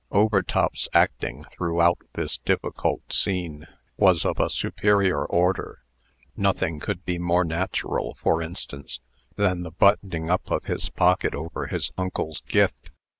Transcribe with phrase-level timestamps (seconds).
[0.11, 3.67] ]Overtop's acting, throughout this difficult scene,
[3.97, 5.83] was of a superior order.
[6.35, 8.99] Nothing could be more natural, for instance,
[9.35, 12.89] than the buttoning up of his pocket over his uncle's gift.